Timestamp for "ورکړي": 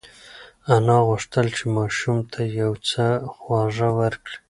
3.99-4.37